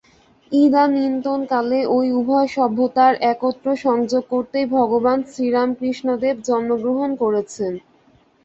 [0.51, 7.73] ইদানীন্তন কালে ঐ উভয় সভ্যতার একত্র সংযোগ করতেই ভগবান শ্রীরামকৃষ্ণদেব জন্মগ্রহণ করেছেন।